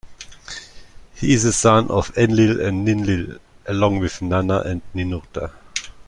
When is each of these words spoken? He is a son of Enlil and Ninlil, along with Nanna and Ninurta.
He 1.13 1.31
is 1.31 1.45
a 1.45 1.53
son 1.53 1.91
of 1.91 2.11
Enlil 2.17 2.59
and 2.59 2.87
Ninlil, 2.87 3.37
along 3.67 3.99
with 3.99 4.19
Nanna 4.23 4.61
and 4.65 4.81
Ninurta. 4.95 5.51